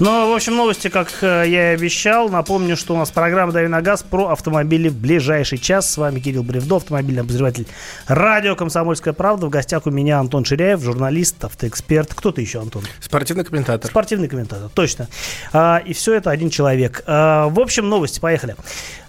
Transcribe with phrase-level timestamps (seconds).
[0.00, 2.28] Ну, в общем, новости, как э, я и обещал.
[2.28, 5.88] Напомню, что у нас программа «Дави на газ» про автомобили в ближайший час.
[5.88, 7.68] С вами Кирилл Бревдо, автомобильный обозреватель
[8.08, 9.46] радио «Комсомольская правда».
[9.46, 12.12] В гостях у меня Антон Ширяев, журналист, автоэксперт.
[12.12, 12.82] Кто ты еще, Антон?
[12.98, 13.88] Спортивный комментатор.
[13.88, 15.06] Спортивный комментатор, точно.
[15.52, 17.04] А, и все это один человек.
[17.06, 18.56] А, в общем, новости, поехали.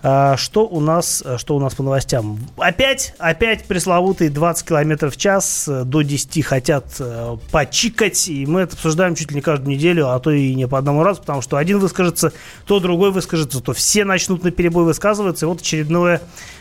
[0.04, 2.38] А, что у нас, что у нас по новостям?
[2.58, 8.62] Опять, опять пресловутые 20 километров в час э, до 10 хотят э, почикать, и мы
[8.62, 11.42] это обсуждаем чуть ли не каждую неделю, а то и не по одному разу, потому
[11.42, 12.34] что один выскажется,
[12.66, 16.20] то другой выскажется, то все начнут на перебой высказываться, и вот очередное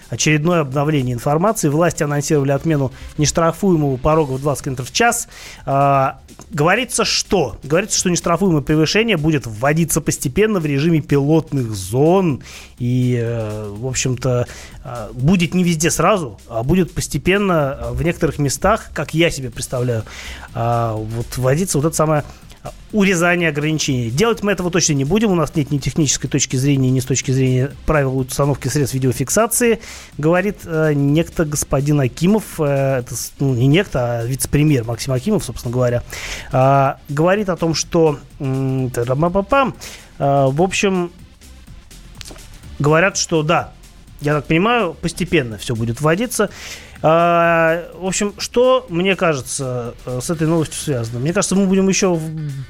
[0.08, 1.68] очередное обновление информации.
[1.68, 5.26] Власти анонсировали отмену нештрафуемого порога в 20 км в час.
[5.66, 6.20] А,
[6.50, 7.56] говорится, что?
[7.64, 12.42] Говорится, что нештрафуемое превышение будет вводиться постепенно в режиме пилотных зон.
[12.78, 14.46] И, э, в общем-то,
[14.84, 20.04] э, будет не везде сразу, а будет постепенно в некоторых местах, как я себе представляю,
[20.54, 22.24] э, вот вводиться вот это самое
[22.92, 24.10] урезания ограничений.
[24.10, 25.30] Делать мы этого точно не будем.
[25.30, 29.80] У нас нет ни технической точки зрения, ни с точки зрения правил установки средств видеофиксации,
[30.16, 35.72] говорит э, некто господин Акимов, э, это ну, не некто, а вице-премьер Максим Акимов, собственно
[35.72, 36.02] говоря,
[36.52, 38.88] э, говорит о том, что э,
[40.18, 41.10] в общем,
[42.78, 43.72] говорят, что да,
[44.20, 46.50] я так понимаю, постепенно все будет вводиться.
[47.06, 51.18] А, в общем, что, мне кажется, э, с этой новостью связано?
[51.18, 52.22] Мне кажется, мы будем еще в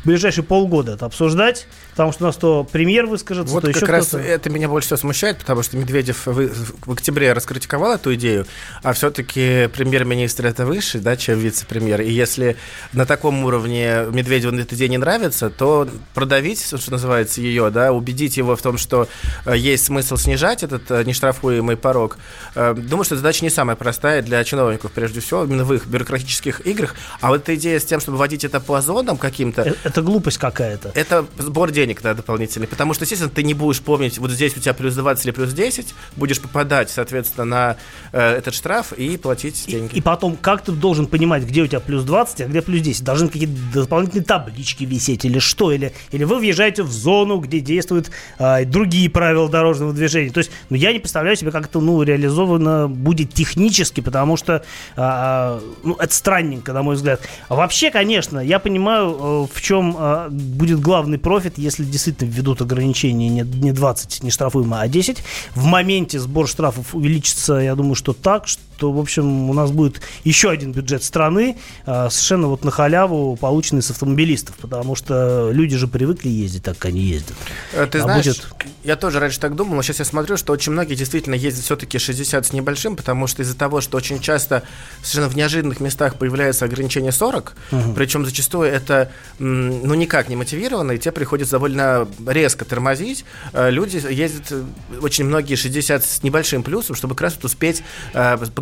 [0.05, 3.89] ближайшие полгода это обсуждать, потому что у нас то премьер выскажется, вот то еще как
[3.89, 6.49] раз это меня больше всего смущает, потому что Медведев в,
[6.87, 8.47] в октябре раскритиковал эту идею,
[8.83, 12.01] а все-таки премьер-министр это выше, да, чем вице-премьер.
[12.01, 12.57] И если
[12.93, 18.37] на таком уровне Медведеву эта идея не нравится, то продавить, что называется, ее, да, убедить
[18.37, 19.07] его в том, что
[19.47, 22.19] э, есть смысл снижать этот э, нештрафуемый порог,
[22.55, 26.97] думаю, что задача не самая простая для чиновников, прежде всего, именно в их бюрократических играх.
[27.21, 29.63] А вот эта идея с тем, чтобы вводить это по зонам каким-то...
[29.63, 30.91] Э, это глупость какая-то.
[30.95, 32.67] Это сбор денег да, дополнительный.
[32.67, 35.53] Потому что, естественно, ты не будешь помнить, вот здесь у тебя плюс 20 или плюс
[35.53, 37.77] 10, будешь попадать, соответственно, на
[38.13, 39.95] э, этот штраф и платить деньги.
[39.95, 42.81] И, и потом, как ты должен понимать, где у тебя плюс 20, а где плюс
[42.81, 43.05] 10?
[43.05, 45.73] Должны какие-то дополнительные таблички висеть или что?
[45.73, 50.31] Или, или вы въезжаете в зону, где действуют э, другие правила дорожного движения.
[50.31, 54.65] То есть, ну, я не представляю себе, как это ну, реализовано будет технически, потому что
[54.97, 57.21] а, ну, это странненько, на мой взгляд.
[57.49, 62.63] А вообще, конечно, я понимаю, э, в чем а, будет главный профит, если действительно введут
[62.63, 65.23] ограничения не, не 20 не штрафуемо, а 10.
[65.55, 69.71] В моменте сбор штрафов увеличится, я думаю, что так, что то, в общем, у нас
[69.71, 75.51] будет еще один бюджет страны, а, совершенно вот на халяву, полученный с автомобилистов, потому что
[75.53, 77.35] люди же привыкли ездить так, как они ездят.
[77.73, 78.47] Э, ты а знаешь, будет...
[78.83, 81.99] я тоже раньше так думал, но сейчас я смотрю, что очень многие действительно ездят все-таки
[81.99, 84.63] 60 с небольшим, потому что из-за того, что очень часто
[85.03, 87.93] совершенно в неожиданных местах появляется ограничение 40, угу.
[87.95, 93.25] причем зачастую это, ну, никак не мотивировано, и те приходится довольно резко тормозить.
[93.53, 94.65] Э, люди ездят, э,
[95.01, 97.83] очень многие 60 с небольшим плюсом, чтобы как раз вот успеть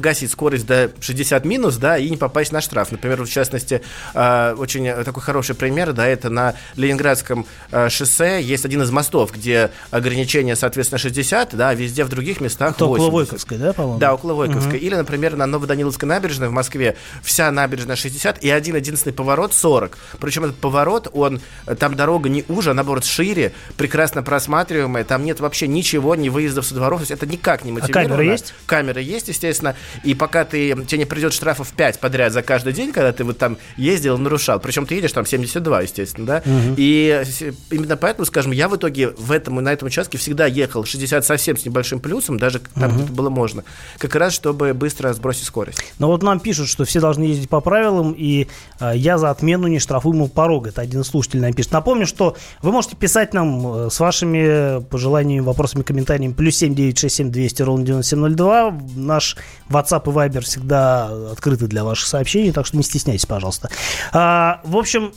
[0.02, 2.90] погасить скорость до 60 минус, да, и не попасть на штраф.
[2.90, 3.82] Например, в частности,
[4.14, 9.32] э, очень такой хороший пример, да, это на Ленинградском э, шоссе есть один из мостов,
[9.32, 13.06] где ограничение, соответственно, 60, да, а везде в других местах это 80.
[13.06, 14.00] около Войковской, да, по-моему?
[14.00, 14.78] Да, около Войковской.
[14.78, 14.84] Угу.
[14.84, 19.96] Или, например, на Новоданиловской набережной в Москве вся набережная 60 и один единственный поворот 40.
[20.18, 21.40] Причем этот поворот, он,
[21.78, 26.66] там дорога не уже, а наоборот шире, прекрасно просматриваемая, там нет вообще ничего, ни выездов
[26.66, 28.00] со дворов, то есть это никак не мотивировано.
[28.00, 28.52] А камеры есть?
[28.66, 29.76] Камеры есть, естественно.
[30.04, 33.38] И пока ты, тебе не придет штрафов 5 подряд за каждый день, когда ты вот
[33.38, 36.74] там ездил, нарушал, причем ты едешь там 72, естественно, да, угу.
[36.76, 37.22] и
[37.70, 41.56] именно поэтому, скажем, я в итоге в этом, на этом участке всегда ехал 60 совсем
[41.56, 43.02] с небольшим плюсом, даже там, угу.
[43.02, 43.64] где было можно,
[43.98, 45.82] как раз, чтобы быстро сбросить скорость.
[45.98, 48.48] Но вот нам пишут, что все должны ездить по правилам, и
[48.80, 50.70] э, я за отмену нештрафуемого порога.
[50.70, 51.72] Это один слушатель нам пишет.
[51.72, 57.62] Напомню, что вы можете писать нам э, с вашими пожеланиями, вопросами, комментариями плюс 7967 200
[57.62, 58.78] ровно 9702.
[58.96, 59.36] Наш
[59.68, 63.70] WhatsApp и Viber всегда открыты для ваших сообщений, так что не стесняйтесь, пожалуйста.
[64.12, 65.12] А, в общем,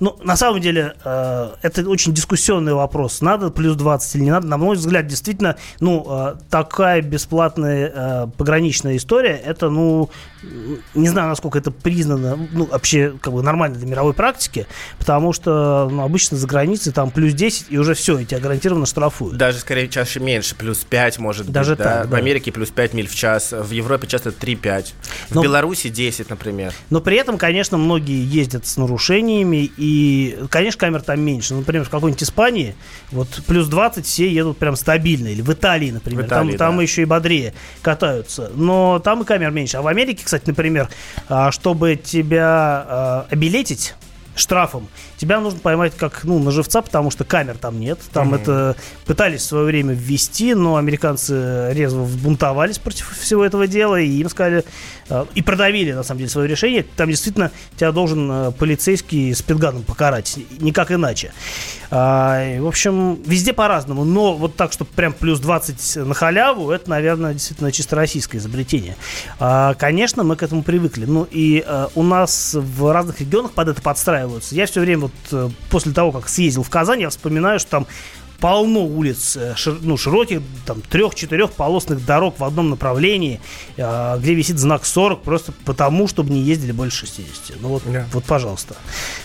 [0.00, 3.20] ну, на самом деле, э, это очень дискуссионный вопрос.
[3.20, 4.46] Надо плюс 20 или не надо.
[4.46, 10.10] На мой взгляд, действительно, ну, э, такая бесплатная э, пограничная история, это, ну,
[10.94, 14.66] не знаю, насколько это признано, ну, вообще, как бы нормально для мировой практики,
[14.98, 18.86] потому что, ну, обычно за границей там плюс 10, и уже все, и тебя гарантированно
[18.86, 19.36] штрафуют.
[19.36, 22.16] Даже, скорее, чаще меньше, плюс 5, может Даже быть, так, да?
[22.16, 24.92] В Америке плюс 5 миль в час, в Европе часто 3-5,
[25.28, 26.72] в но, Беларуси 10, например.
[26.88, 29.89] Но при этом, конечно, многие ездят с нарушениями, и,
[30.50, 31.54] конечно, камер там меньше.
[31.54, 32.74] Например, в какой-нибудь Испании
[33.10, 35.28] вот плюс 20 все едут прям стабильно.
[35.28, 36.24] Или в Италии, например.
[36.24, 36.66] В Италии, там, да.
[36.66, 38.50] там еще и бодрее катаются.
[38.54, 39.78] Но там и камер меньше.
[39.78, 40.88] А в Америке, кстати, например,
[41.28, 43.94] а, чтобы тебя а, обилетить,
[44.34, 44.88] штрафом,
[45.20, 47.98] тебя нужно поймать как ну, на живца, потому что камер там нет.
[48.10, 48.40] Там mm-hmm.
[48.40, 54.08] это пытались в свое время ввести, но американцы резво взбунтовались против всего этого дела, и
[54.08, 54.64] им сказали,
[55.10, 56.86] э, и продавили, на самом деле, свое решение.
[56.96, 61.32] Там действительно тебя должен э, полицейский с пинганом покарать, никак иначе.
[61.90, 66.88] А, в общем, везде по-разному, но вот так, чтобы прям плюс 20 на халяву, это,
[66.88, 68.96] наверное, действительно чисто российское изобретение.
[69.38, 71.04] А, конечно, мы к этому привыкли.
[71.04, 74.54] Ну и а, у нас в разных регионах под это подстраиваются.
[74.54, 77.86] Я все время вот э, после того, как съездил в Казань, я вспоминаю, что там
[78.40, 83.40] полно улиц, э, ну, широких, там, трех-четырех полосных дорог в одном направлении,
[83.76, 87.60] э, где висит знак 40, просто потому, чтобы не ездили больше 60.
[87.60, 88.04] Ну вот, yeah.
[88.12, 88.74] вот пожалуйста.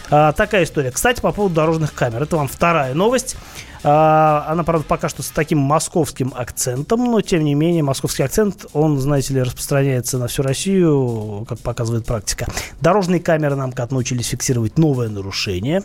[0.10, 0.92] А, такая история.
[0.92, 2.24] Кстати, по поводу дорожных камер.
[2.24, 3.38] Это вам вторая новость.
[3.88, 8.66] А, она, правда, пока что с таким московским акцентом, но, тем не менее, московский акцент,
[8.74, 12.48] он, знаете ли, распространяется на всю Россию, как показывает практика.
[12.82, 15.84] Дорожные камеры нам как научились фиксировать новое нарушение.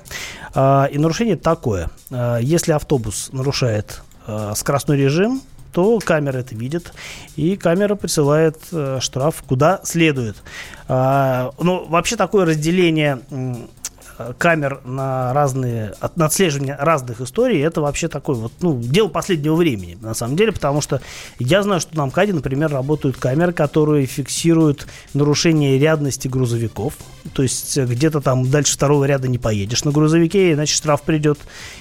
[0.55, 1.91] А, и нарушение такое.
[2.11, 4.03] А, если автобус нарушает
[4.55, 5.43] скоростной режим,
[5.73, 6.93] то камера это видит,
[7.37, 10.37] и камера присылает э, штраф куда следует.
[10.89, 13.21] Э, ну, вообще такое разделение
[14.39, 19.99] камер на разные, на отслеживание разных историй, это вообще такое вот, ну, дело последнего времени,
[20.01, 21.01] на самом деле, потому что
[21.39, 26.95] я знаю, что на МКАДе, например, работают камеры, которые фиксируют нарушение рядности грузовиков,
[27.33, 31.39] то есть где-то там дальше второго ряда не поедешь на грузовике, иначе штраф придет,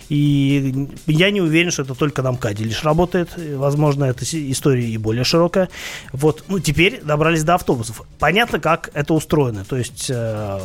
[0.09, 4.97] и я не уверен, что это только на МКАДе лишь работает, возможно, эта история и
[4.97, 5.69] более широкая.
[6.13, 8.01] Вот, ну, теперь добрались до автобусов.
[8.18, 10.59] Понятно, как это устроено, то есть э,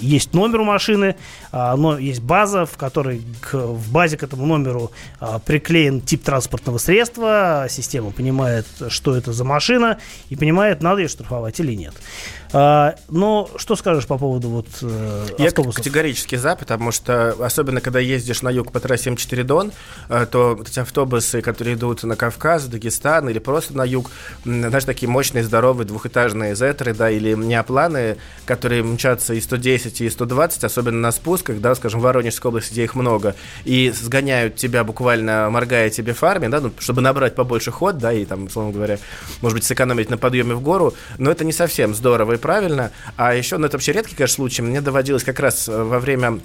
[0.00, 1.16] есть номер у машины,
[1.52, 6.78] но есть база, в которой к, в базе к этому номеру а, приклеен тип транспортного
[6.78, 9.98] средства, система понимает, что это за машина,
[10.28, 11.94] и понимает, надо ее штрафовать или нет.
[12.52, 15.66] А, но что скажешь по поводу вот э, автобусов?
[15.78, 19.72] Я категорически за, потому что, особенно когда ездишь на юг по трассе М4 Дон,
[20.08, 24.10] э, то вот эти автобусы, которые идут на Кавказ, Дагестан или просто на юг,
[24.44, 28.16] знаешь, такие мощные, здоровые, двухэтажные зетры, да, или неопланы,
[28.46, 32.84] которые мчатся и 110, и 120, особенно на спусках, да, скажем, в Воронежской области, где
[32.84, 33.34] их много,
[33.64, 38.24] и сгоняют тебя буквально, моргая тебе фарме, да, ну, чтобы набрать побольше ход, да, и
[38.24, 38.98] там, условно говоря,
[39.42, 42.90] может быть, сэкономить на подъеме в гору, но это не совсем здорово правильно.
[43.16, 44.62] А еще, ну это вообще редкий, конечно, случай.
[44.62, 46.40] Мне доводилось как раз э, во время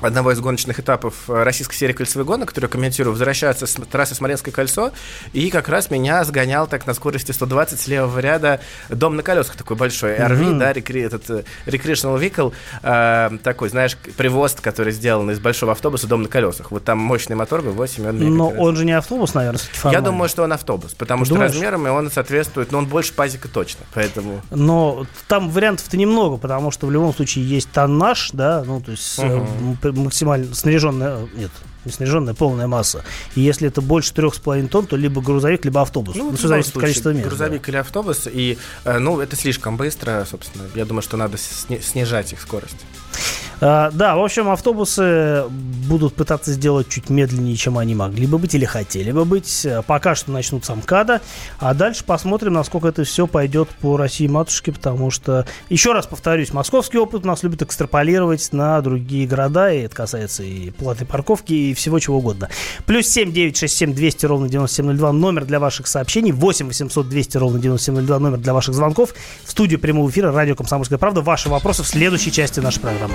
[0.00, 4.52] одного из гоночных этапов э, российской серии кольцевых гонок, которую комментирую, возвращается с трассы Смоленское
[4.52, 4.92] кольцо,
[5.32, 9.56] и как раз меня сгонял так на скорости 120 с левого ряда дом на колесах
[9.56, 10.58] такой большой, RV, mm-hmm.
[10.58, 12.52] да, рекри, этот э, Recreational Vehicle,
[12.82, 16.70] э, такой, знаешь, привоз, который сделан из большого автобуса, дом на колесах.
[16.70, 18.08] Вот там мощный мотор V8.
[18.08, 21.34] Он Но он же не автобус, наверное, Я думаю, что он автобус, потому Ты что
[21.34, 21.52] думаешь?
[21.52, 24.40] размерами он соответствует, но он больше пазика точно, поэтому...
[24.50, 29.18] Но там вариантов-то немного, потому что в любом случае есть тоннаж, да, ну, то есть
[29.18, 31.50] uh-huh максимально снаряженная, нет,
[31.84, 33.04] не снаряженная, полная масса.
[33.34, 36.16] И если это больше трех с половиной тонн, то либо грузовик, либо автобус.
[36.16, 37.26] Ну, ну все зависит от количества мест.
[37.26, 37.72] Грузовик да.
[37.72, 38.28] или автобус.
[38.30, 40.64] И, э, ну, это слишком быстро, собственно.
[40.74, 42.76] Я думаю, что надо снижать их скорость.
[43.60, 48.54] А, да, в общем, автобусы будут пытаться сделать чуть медленнее, чем они могли бы быть
[48.54, 49.66] или хотели бы быть.
[49.86, 51.20] Пока что начнут с МКАДа,
[51.58, 56.52] а дальше посмотрим, насколько это все пойдет по России матушке, потому что, еще раз повторюсь,
[56.52, 61.74] московский опыт нас любит экстраполировать на другие города, и это касается и платной парковки, и
[61.74, 62.48] всего чего угодно.
[62.86, 67.36] Плюс 7 9 6 7 200 ровно 9702 номер для ваших сообщений, 8 800 200
[67.38, 69.14] ровно 9702 номер для ваших звонков.
[69.44, 71.22] В студию прямого эфира радио «Комсомольская правда».
[71.22, 73.14] Ваши вопросы в следующей части нашей программы.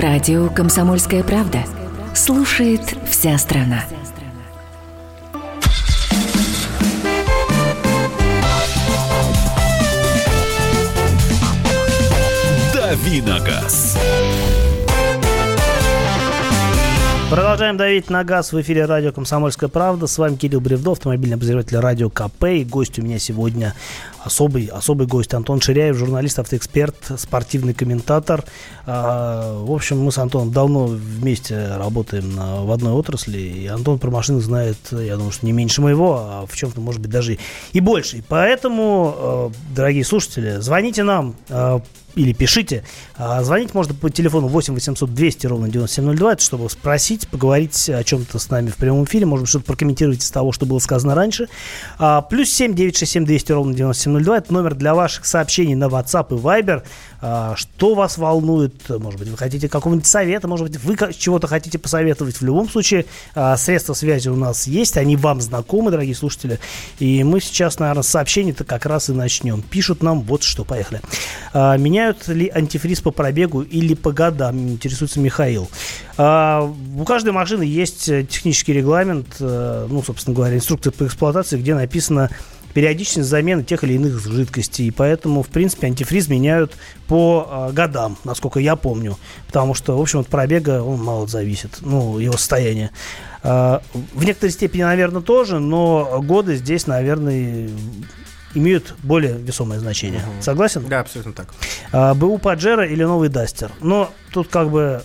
[0.00, 1.64] Радио «Комсомольская правда».
[2.14, 3.82] Слушает вся страна.
[12.72, 13.98] Давиногаз.
[17.28, 20.06] Продолжаем давить на газ в эфире радио «Комсомольская правда».
[20.06, 22.44] С вами Кирилл Бревдо, автомобильный обозреватель радио КП.
[22.44, 23.74] И гость у меня сегодня
[24.28, 28.44] особый, особый гость Антон Ширяев, журналист, автоэксперт, спортивный комментатор.
[28.86, 34.10] А, в общем, мы с Антоном давно вместе работаем в одной отрасли, и Антон про
[34.10, 37.38] машины знает, я думаю, что не меньше моего, а в чем-то, может быть, даже
[37.72, 38.18] и больше.
[38.18, 41.80] И поэтому, э, дорогие слушатели, звоните нам, э,
[42.18, 42.84] или пишите.
[43.16, 48.02] А, звонить можно по телефону 8 800 200 ровно 9702, это чтобы спросить, поговорить о
[48.02, 51.14] чем-то с нами в прямом эфире, может быть, что-то прокомментировать из того, что было сказано
[51.14, 51.48] раньше.
[51.98, 56.40] А, плюс 7 967 200 ровно 9702, это номер для ваших сообщений на WhatsApp и
[56.40, 56.82] Viber.
[57.20, 58.88] А, что вас волнует?
[58.88, 62.36] Может быть, вы хотите какого-нибудь совета, может быть, вы чего-то хотите посоветовать.
[62.36, 66.60] В любом случае, а, средства связи у нас есть, они вам знакомы, дорогие слушатели.
[66.98, 69.62] И мы сейчас, наверное, с сообщений-то как раз и начнем.
[69.62, 71.00] Пишут нам вот что, поехали.
[71.52, 75.68] А, меняют ли антифриз по пробегу или по годам, интересуется Михаил.
[76.18, 82.28] У каждой машины есть технический регламент, э, ну, собственно говоря, инструкция по эксплуатации, где написано
[82.74, 84.86] периодичность замены тех или иных жидкостей.
[84.86, 89.16] И поэтому, в принципе, антифриз меняют по э, годам, насколько я помню.
[89.46, 92.90] Потому что, в общем, от пробега он мало зависит, ну, его состояние.
[93.42, 93.80] Э,
[94.14, 97.68] в некоторой степени, наверное, тоже, но годы здесь, наверное,
[98.54, 100.20] имеют более весомое значение.
[100.20, 100.42] Угу.
[100.42, 100.86] Согласен?
[100.88, 101.48] Да, абсолютно так.
[101.92, 103.70] А, БУ Паджеро или новый Дастер?
[103.80, 105.02] Но тут как бы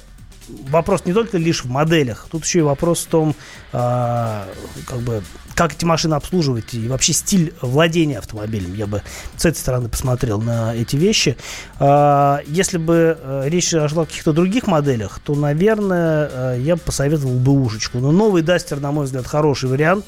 [0.70, 3.36] вопрос не только лишь в моделях, тут еще и вопрос в том,
[3.72, 4.48] а,
[4.88, 5.24] как бы
[5.56, 8.74] как эти машины обслуживать и вообще стиль владения автомобилем.
[8.74, 9.02] Я бы
[9.38, 11.38] с этой стороны посмотрел на эти вещи.
[11.80, 16.82] А, если бы э, речь шла о каких-то других моделях, то, наверное, э, я бы
[16.82, 18.00] посоветовал бы ушечку.
[18.00, 20.06] Но новый Дастер, на мой взгляд, хороший вариант.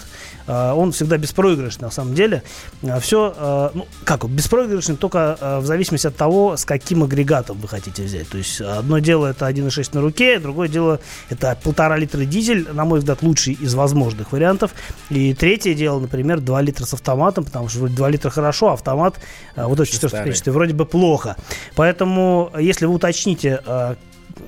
[0.48, 2.44] А, он всегда беспроигрышный, на самом деле.
[2.84, 8.04] А, Все, ну, как, беспроигрышный только в зависимости от того, с каким агрегатом вы хотите
[8.04, 8.30] взять.
[8.30, 11.00] То есть, одно дело это 1.6 на руке, другое дело
[11.30, 14.72] это полтора литра дизель, на мой взгляд, лучший из возможных вариантов.
[15.10, 18.74] И третье дело, например, 2 литра с автоматом, потому что вроде 2 литра хорошо, а
[18.74, 19.20] автомат
[19.56, 21.36] э, вот этот 454 вроде бы плохо.
[21.76, 23.96] Поэтому, если вы уточните, э,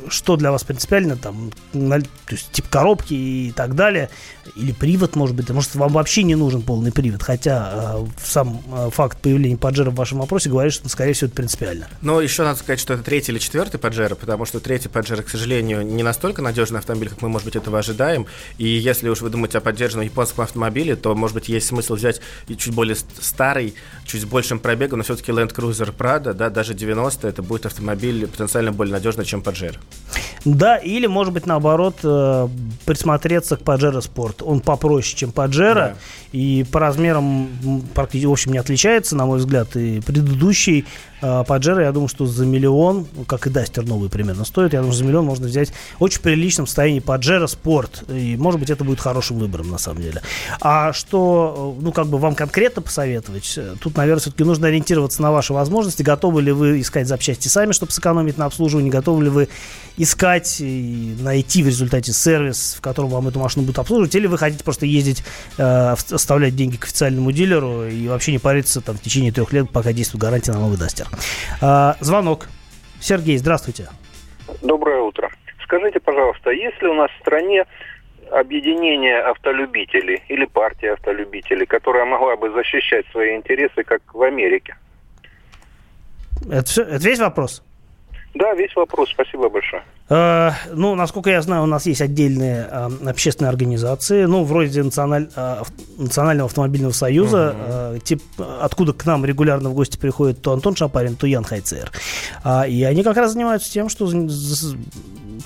[0.09, 2.01] что для вас принципиально, там, то
[2.31, 4.09] есть тип коробки и так далее,
[4.55, 8.89] или привод, может быть, может, вам вообще не нужен полный привод, хотя э, сам э,
[8.91, 11.87] факт появления Паджера в вашем вопросе говорит, что, скорее всего, это принципиально.
[12.01, 15.29] Но еще надо сказать, что это третий или четвертый Паджера, потому что третий Паджера, к
[15.29, 18.27] сожалению, не настолько надежный автомобиль, как мы, может быть, этого ожидаем,
[18.57, 22.21] и если уж вы думаете о поддержанном японском автомобиле, то, может быть, есть смысл взять
[22.47, 23.75] чуть более старый,
[24.05, 28.27] чуть с большим пробегом, но все-таки Land Cruiser Prado, да, даже 90 это будет автомобиль
[28.27, 29.41] потенциально более надежный, чем
[30.45, 32.47] Да, или, может быть, наоборот, э,
[32.85, 34.43] присмотреться к Pajero Sport.
[34.45, 35.95] Он попроще, чем Pajero, да.
[36.31, 37.49] и по размерам
[37.93, 40.85] практически, в общем, не отличается, на мой взгляд, и предыдущий
[41.21, 44.95] э, Pajero, я думаю, что за миллион, как и Дастер новый примерно стоит, я думаю,
[44.95, 49.39] за миллион можно взять очень приличном состоянии Pajero Sport, и, может быть, это будет хорошим
[49.39, 50.21] выбором, на самом деле.
[50.61, 55.33] А что, э, ну, как бы вам конкретно посоветовать, тут, наверное, все-таки нужно ориентироваться на
[55.33, 59.49] ваши возможности, готовы ли вы искать запчасти сами, чтобы сэкономить на обслуживании, готовы ли вы
[59.97, 64.37] искать и найти в результате сервис, в котором вам эту машину будут обслуживать, или вы
[64.37, 65.23] хотите просто ездить,
[65.57, 69.69] э, оставлять деньги к официальному дилеру и вообще не париться там в течение трех лет,
[69.71, 71.07] пока действует гарантия на новый Дастер.
[71.61, 72.47] Э, звонок.
[72.99, 73.89] Сергей, здравствуйте.
[74.61, 75.29] Доброе утро.
[75.63, 77.65] Скажите, пожалуйста, есть ли у нас в стране
[78.31, 84.75] объединение автолюбителей или партия автолюбителей, которая могла бы защищать свои интересы, как в Америке?
[86.49, 87.63] Это, все, это весь вопрос?
[88.37, 89.09] Да, весь вопрос.
[89.09, 89.81] Спасибо большое.
[90.09, 95.27] Э, ну, насколько я знаю, у нас есть отдельные э, общественные организации, ну, вроде националь,
[95.35, 95.63] э,
[95.97, 97.97] Национального автомобильного союза, угу.
[97.97, 98.21] э, тип,
[98.61, 101.91] откуда к нам регулярно в гости приходит то Антон Шапарин, то Ян Хайцер.
[102.43, 104.07] А, и они как раз занимаются тем, что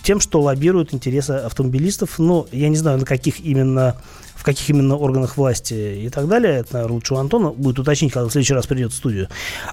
[0.03, 2.19] тем, что лоббируют интересы автомобилистов.
[2.19, 3.98] Ну, я не знаю, на каких именно
[4.41, 6.62] в каких именно органах власти и так далее.
[6.62, 9.27] Это, наверное, лучше у Антона будет уточнить, когда в следующий раз придет в студию.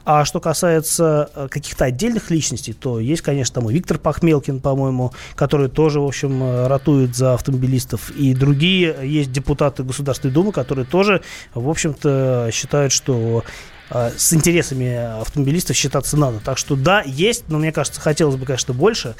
[0.04, 5.14] А что касается э, каких-то отдельных личностей, то есть, конечно, там и Виктор Пахмелкин, по-моему,
[5.37, 8.10] который тоже, в общем, э, ратует за автомобилистов.
[8.10, 11.22] И другие есть депутаты Государственной Думы, которые тоже,
[11.54, 13.44] в общем-то, считают, что
[13.88, 16.40] э, с интересами автомобилистов считаться надо.
[16.40, 19.14] Так что да, есть, но мне кажется, хотелось бы, конечно, больше.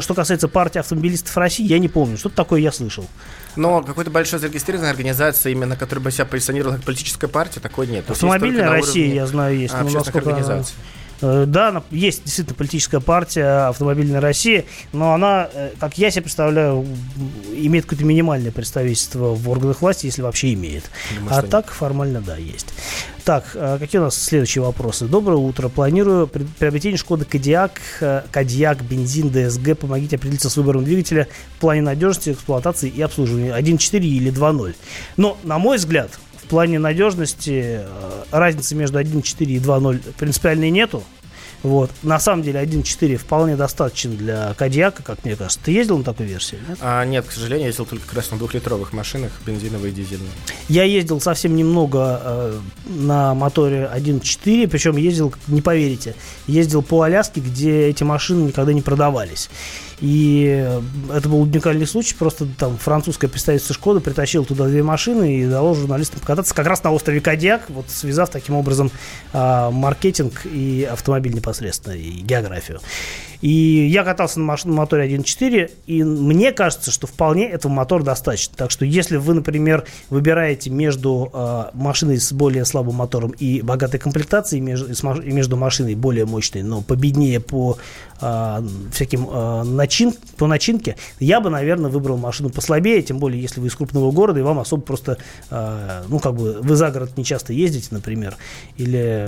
[0.00, 2.18] Что касается партии автомобилистов России, я не помню.
[2.18, 3.06] Что-то такое я слышал.
[3.56, 8.08] Но какой-то большой зарегистрированной организации, именно которая бы себя позиционировала как политическая партия, такой нет.
[8.10, 9.16] Автомобильная Россия, уровне...
[9.16, 9.74] я знаю, есть.
[9.74, 10.74] А, но организация.
[10.76, 10.99] Э,
[11.46, 16.86] да, есть действительно политическая партия автомобильной России, но она, э, как я себе представляю,
[17.52, 20.90] имеет какое-то минимальное представительство в органах власти, если вообще имеет.
[21.16, 21.74] Думаю, а так нет.
[21.74, 22.68] формально, да, есть.
[23.24, 25.06] Так, э, какие у нас следующие вопросы?
[25.06, 25.68] Доброе утро.
[25.68, 27.80] Планирую приобретение Шкода Кодиак,
[28.30, 29.76] Кодиак, бензин, ДСГ.
[29.78, 33.54] Помогите определиться с выбором двигателя в плане надежности, эксплуатации и обслуживания.
[33.54, 34.74] 1.4 или 2.0.
[35.16, 36.18] Но, на мой взгляд,
[36.50, 41.02] плане надежности э, разницы между 1.4 и 2.0 принципиальной нету.
[41.62, 41.90] Вот.
[42.02, 45.60] На самом деле 1.4 вполне достаточен для Кадиака, как мне кажется.
[45.62, 46.58] Ты ездил на такой версии?
[46.68, 46.78] Нет?
[46.80, 50.30] А, нет, к сожалению, я ездил только как раз на двухлитровых машинах, бензиновые и дизельные.
[50.68, 56.14] Я ездил совсем немного э, на моторе 1.4, причем ездил, не поверите,
[56.46, 59.50] ездил по Аляске, где эти машины никогда не продавались.
[60.00, 60.66] И
[61.12, 62.14] это был уникальный случай.
[62.14, 66.82] Просто там французское представительство Шкоды притащило туда две машины и дало журналистам покататься как раз
[66.82, 68.90] на острове Кадьяк, вот связав таким образом
[69.32, 72.80] а, маркетинг и автомобиль непосредственно, и географию.
[73.40, 78.02] И я катался на, маш- на моторе 1.4, и мне кажется, что вполне этого мотора
[78.02, 78.54] достаточно.
[78.56, 83.98] Так что если вы, например, выбираете между э, машиной с более слабым мотором и богатой
[83.98, 84.88] комплектацией, между,
[85.22, 87.78] между машиной более мощной, но победнее по
[88.20, 93.60] э, всяким э, начин, по начинке, я бы, наверное, выбрал машину послабее, тем более, если
[93.60, 95.16] вы из крупного города, и вам особо просто,
[95.50, 98.36] э, ну, как бы, вы за город не часто ездите, например,
[98.76, 99.26] или,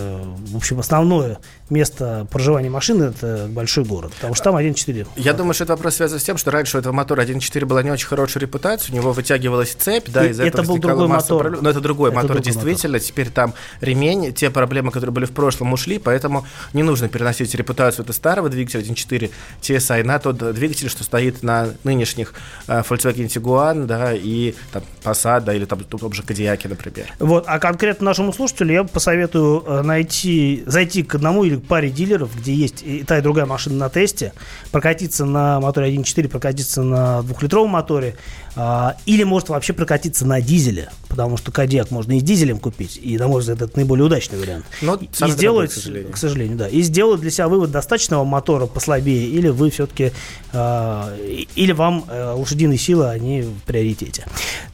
[0.49, 1.39] в общем, основное
[1.73, 5.09] место проживания машины– это большой город потому что там 1.4.
[5.17, 7.83] Я думаю, что это вопрос связан с тем, что раньше у этого мотора 1.4 была
[7.83, 11.43] не очень хорошая репутация, у него вытягивалась цепь, да, из-за этого был другой мотор.
[11.43, 11.65] Проблем.
[11.65, 12.95] Но это другой это мотор, другой действительно.
[12.95, 13.09] Мотор.
[13.09, 18.05] Теперь там ремень, те проблемы, которые были в прошлом, ушли, поэтому не нужно переносить репутацию
[18.05, 22.35] этого старого двигателя 1.4 TSI на тот двигатель, что стоит на нынешних
[22.69, 27.07] uh, Volkswagen Tiguan, да, и там Passat, да, или там том же Кадиаке, например.
[27.19, 32.37] Вот, а конкретно нашему слушателю я посоветую э, найти, зайти к одному или паре дилеров,
[32.37, 34.33] где есть и та, и другая машина на тесте,
[34.71, 38.17] прокатиться на моторе 1.4, прокатиться на двухлитровом моторе,
[38.57, 43.19] а, или может вообще прокатиться на дизеле, потому что Кадиак можно и дизелем купить, и,
[43.19, 44.65] на мой взгляд, это наиболее удачный вариант.
[44.81, 46.13] Но и сделать, к, сожалению.
[46.13, 50.13] к сожалению, да, и сделать для себя вывод достаточного мотора послабее, или вы все-таки,
[50.55, 51.15] а,
[51.55, 54.25] или вам а, лошадиные силы, они в приоритете.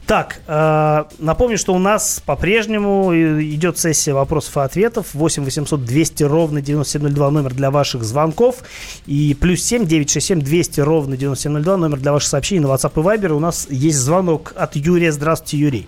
[0.09, 5.13] Так, э, напомню, что у нас по-прежнему идет сессия вопросов и ответов.
[5.13, 8.63] 8 800 200 ровно 9702 номер для ваших звонков.
[9.05, 13.33] И плюс 7 967 200 ровно 9702 номер для ваших сообщений на WhatsApp и Viber.
[13.33, 15.11] У нас есть звонок от Юрия.
[15.11, 15.87] Здравствуйте, Юрий.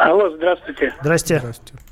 [0.00, 0.94] Алло, здравствуйте.
[1.00, 1.38] Здрасте.
[1.38, 1.84] Здравствуйте.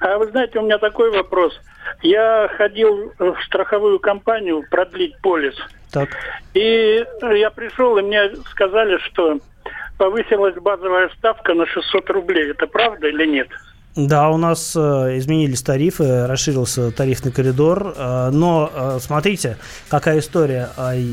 [0.00, 1.58] А вы знаете, у меня такой вопрос.
[2.02, 5.54] Я ходил в страховую компанию продлить полис.
[5.92, 6.08] Так.
[6.54, 9.38] И я пришел, и мне сказали, что
[9.96, 12.50] повысилась базовая ставка на 600 рублей.
[12.50, 13.48] Это правда или нет?
[13.96, 19.56] Да, у нас э, изменились тарифы, расширился тарифный коридор, э, но э, смотрите,
[19.88, 20.68] какая история.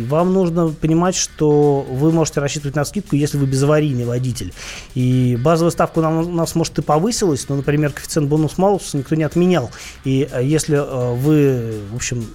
[0.09, 4.53] Вам нужно понимать, что вы можете рассчитывать на скидку, если вы безаварийный водитель.
[4.95, 9.71] И базовая ставка у нас, может и повысилась, но, например, коэффициент бонус-малус никто не отменял.
[10.03, 12.27] И если вы, в общем,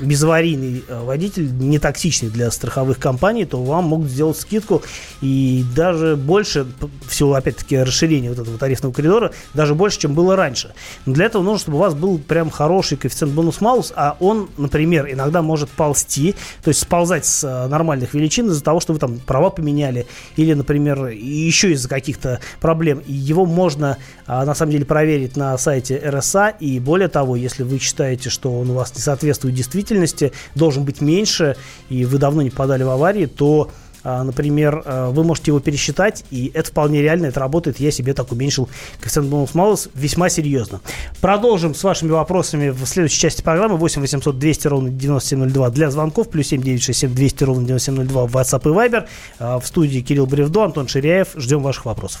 [0.00, 4.82] безаварийный э, водитель, не токсичный для страховых компаний, то вам могут сделать скидку
[5.20, 6.66] и даже больше,
[7.08, 10.74] всего опять-таки расширения вот этого тарифного коридора, даже больше, чем было раньше.
[11.06, 15.10] Но для этого нужно, чтобы у вас был прям хороший коэффициент бонус-малус, а он, например,
[15.10, 19.18] иногда может ползти, то есть сползать с э, нормальных величин из-за того, что вы там
[19.18, 20.06] права поменяли
[20.36, 23.02] или, например, еще из-за каких-то проблем.
[23.06, 27.62] И его можно а, на самом деле проверить на сайте РСА, и более того, если
[27.62, 31.56] вы считаете, что он у вас не соответствует действительности, должен быть меньше,
[31.88, 33.70] и вы давно не подали в аварии, то
[34.04, 37.80] а, например, а, вы можете его пересчитать, и это вполне реально, это работает.
[37.80, 38.68] Я себе так уменьшил
[39.00, 40.80] коэффициент бонус малус весьма серьезно.
[41.22, 43.78] Продолжим с вашими вопросами в следующей части программы.
[43.78, 48.62] 8 800 200 ровно 9702 для звонков, плюс 7 967 200 ровно 9702 в WhatsApp
[48.62, 49.06] и Viber.
[49.38, 51.28] А, в студии Кирилл Бревдо, Антон Ширяев.
[51.36, 52.20] Ждем ваших вопросов.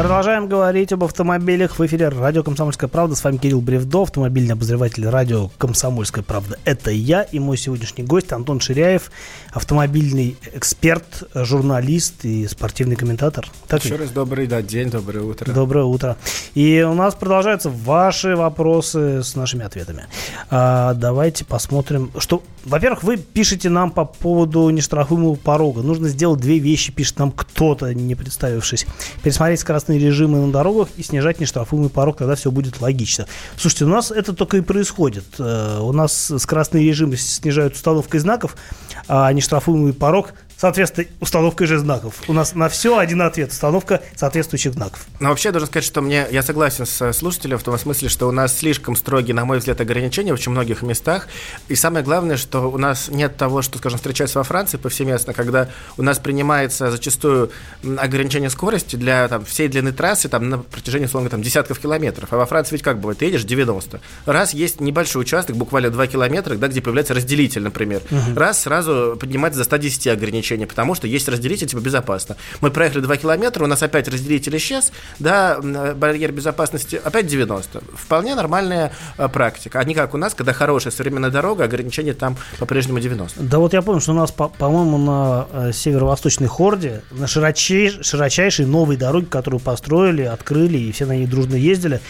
[0.00, 3.14] Продолжаем говорить об автомобилях в эфире радио «Комсомольская правда».
[3.14, 6.58] С вами Кирилл Бревдо, автомобильный обозреватель радио «Комсомольская правда».
[6.64, 9.12] Это я и мой сегодняшний гость Антон Ширяев,
[9.52, 13.46] автомобильный эксперт, журналист и спортивный комментатор.
[13.68, 14.00] Так Еще ли?
[14.00, 15.52] раз добрый да, день, доброе утро.
[15.52, 16.16] Доброе утро.
[16.54, 20.06] И у нас продолжаются ваши вопросы с нашими ответами.
[20.48, 22.42] А, давайте посмотрим, что...
[22.64, 25.82] Во-первых, вы пишете нам по поводу нештрафуемого порога.
[25.82, 28.86] Нужно сделать две вещи, пишет нам кто-то, не представившись.
[29.22, 33.26] Пересмотреть скоростные скоростные режимы на дорогах и снижать нештрафуемый порог, тогда все будет логично.
[33.56, 35.24] Слушайте, у нас это только и происходит.
[35.38, 38.56] Э, у нас скоростные режимы снижают установкой знаков,
[39.08, 42.14] а нештрафуемый порог соответственно, установкой же знаков.
[42.28, 43.50] У нас на все один ответ.
[43.50, 45.06] Установка соответствующих знаков.
[45.18, 48.28] Но вообще, я должен сказать, что мне, я согласен с слушателем в том смысле, что
[48.28, 51.28] у нас слишком строгие, на мой взгляд, ограничения в очень многих местах.
[51.68, 55.68] И самое главное, что у нас нет того, что, скажем, встречается во Франции повсеместно, когда
[55.96, 57.50] у нас принимается зачастую
[57.96, 62.32] ограничение скорости для там, всей длины трассы там, на протяжении, условно, там, десятков километров.
[62.32, 63.18] А во Франции ведь как бывает?
[63.18, 64.00] Ты едешь 90.
[64.26, 68.02] Раз есть небольшой участок, буквально 2 километра, да, где появляется разделитель, например.
[68.10, 68.38] Угу.
[68.38, 72.36] Раз сразу поднимается до 110 ограничений, потому что есть разделитель, типа безопасно.
[72.60, 77.82] Мы проехали 2 километра, у нас опять разделитель исчез, да, барьер безопасности опять 90.
[77.94, 79.80] Вполне нормальная а, практика.
[79.80, 83.42] А не как у нас, когда хорошая современная дорога, ограничения там по-прежнему 90.
[83.42, 88.66] Да вот я помню, что у нас, по-моему, на э, северо-восточной Хорде, на широчай, широчайшей
[88.66, 92.00] новой дороге, которую построили, открыли, и все на ней дружно ездили,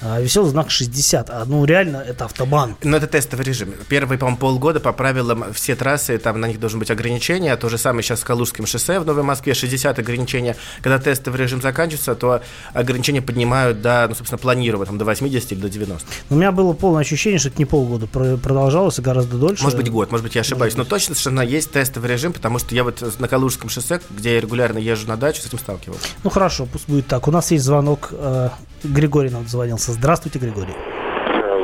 [0.00, 1.30] а, висел знак 60.
[1.30, 2.76] А, ну, реально, это автобан.
[2.82, 3.74] Но это тестовый режим.
[3.88, 7.56] Первые, по-моему, полгода по правилам все трассы, там на них должны быть ограничения.
[7.56, 10.54] То же самое сейчас с Калужским шоссе в Новой Москве, 60 ограничений.
[10.82, 15.60] Когда тестовый режим заканчивается, то ограничения поднимают до, ну, собственно, планируют, там, до 80 или
[15.60, 16.06] до 90.
[16.30, 19.62] У меня было полное ощущение, что это не полгода продолжалось, а гораздо дольше.
[19.64, 20.76] Может быть, год, может быть, я ошибаюсь.
[20.76, 24.40] Но точно совершенно есть тестовый режим, потому что я вот на Калужском шоссе, где я
[24.40, 26.06] регулярно езжу на дачу, с этим сталкивался.
[26.22, 27.26] Ну, хорошо, пусть будет так.
[27.28, 28.10] У нас есть звонок.
[28.12, 28.50] Э,
[28.84, 29.92] Григорий нам звонился.
[29.92, 30.74] Здравствуйте, Григорий.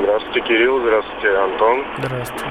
[0.02, 0.80] Здравствуйте, Кирилл.
[0.80, 1.84] Здравствуйте, Антон.
[1.98, 2.46] Здравствуйте.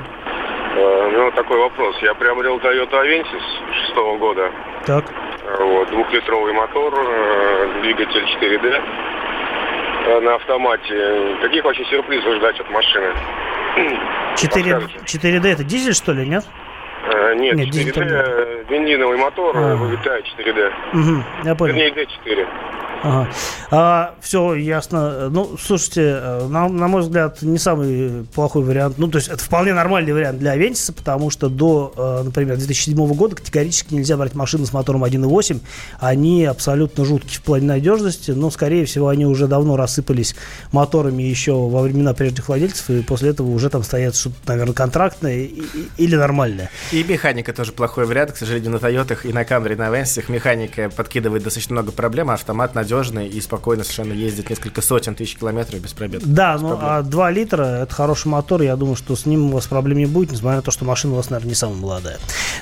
[0.76, 1.95] Э, ну, такой вопрос.
[2.02, 4.52] Я приобрел Toyota Avensis шестого года.
[4.86, 5.06] Так.
[5.60, 8.82] Вот, двухлитровый мотор, э, двигатель 4D
[10.08, 11.38] э, на автомате.
[11.41, 13.13] Каких вообще сюрпризов ждать от машины?
[14.38, 14.71] 4,
[15.06, 16.45] 4D это дизель, что ли, нет?
[17.35, 19.75] Нет, нет 4D, бензиновый мотор, а.
[19.75, 20.71] вылетает 4D.
[20.93, 21.73] Угу, я понял.
[21.75, 22.47] Вернее, D4.
[23.03, 23.29] Ага.
[23.69, 25.29] А, все ясно.
[25.29, 28.97] Ну, слушайте, на, на мой взгляд, не самый плохой вариант.
[28.97, 33.35] Ну, то есть это вполне нормальный вариант для Авентиса, потому что до, например, 2007 года
[33.35, 35.59] категорически нельзя брать машины с мотором 1.8.
[35.99, 40.33] Они абсолютно жуткие в плане надежности, но, скорее всего, они уже давно рассыпались
[40.71, 45.49] моторами еще во времена прежних владельцев, и после этого уже там стоят что-то, наверное, контрактное
[45.97, 46.69] или нормальное.
[46.93, 50.29] И механика тоже плохой вариант, к сожалению, на Тойотах и на Камри, и на Авентисах
[50.29, 55.38] механика подкидывает достаточно много проблем, а автомат надежный и спокойно совершенно ездит несколько сотен тысяч
[55.38, 56.21] километров без пробег.
[56.23, 59.65] Да, ну а 2 литра это хороший мотор, я думаю, что с ним у вас
[59.65, 62.19] проблем не будет, несмотря на то, что машина у вас, наверное, не самая молодая.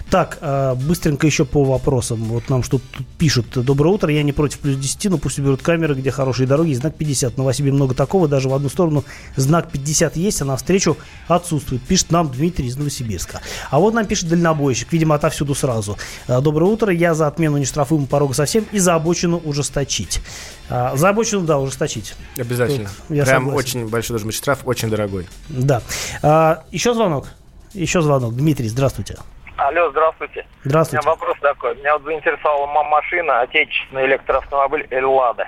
[0.09, 2.23] Так, а, быстренько еще по вопросам.
[2.23, 3.47] Вот нам что тут пишут.
[3.53, 6.95] Доброе утро, я не против плюс 10, но пусть уберут камеры, где хорошие дороги, знак
[6.95, 7.33] 50.
[7.33, 9.03] В Новосибе много такого, даже в одну сторону
[9.35, 10.95] знак 50 есть, а навстречу
[11.27, 11.81] отсутствует.
[11.81, 13.41] Пишет нам Дмитрий из Новосибирска.
[13.69, 15.97] А вот нам пишет дальнобойщик, видимо, отовсюду сразу.
[16.27, 20.21] А, Доброе утро, я за отмену нештрафуемого порога совсем и за обочину ужесточить.
[20.69, 22.15] А, за обочину, да, ужесточить.
[22.37, 22.89] Обязательно.
[23.07, 23.57] Тут я Прям согласен.
[23.57, 25.27] очень большой должен быть штраф, очень дорогой.
[25.49, 25.81] Да.
[26.23, 27.27] А, еще звонок.
[27.73, 28.35] Еще звонок.
[28.35, 29.17] Дмитрий, здравствуйте.
[29.57, 30.45] Алло, здравствуйте.
[30.63, 30.99] Здравствуйте.
[30.99, 31.75] У меня вопрос такой.
[31.75, 35.47] Меня вот заинтересовала машина, отечественный электроавтомобиль «Эллада».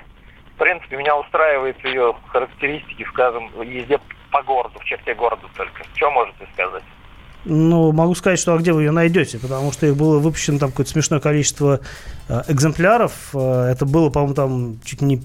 [0.54, 3.98] В принципе, меня устраивает ее характеристики, скажем, езде
[4.30, 5.82] по городу, в черте города только.
[5.96, 6.84] Что можете сказать?
[7.44, 10.70] Ну, могу сказать, что а где вы ее найдете, потому что их было выпущено там
[10.70, 11.80] какое-то смешное количество
[12.28, 13.30] э, экземпляров.
[13.34, 15.22] Э, это было, по-моему, там чуть не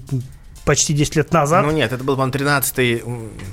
[0.64, 1.64] почти 10 лет назад.
[1.64, 3.02] Ну нет, это был, по-моему, 13-й,